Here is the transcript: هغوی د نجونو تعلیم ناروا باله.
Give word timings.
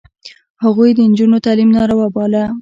هغوی 0.63 0.89
د 0.95 0.99
نجونو 1.11 1.37
تعلیم 1.45 1.69
ناروا 1.77 2.07
باله. 2.15 2.43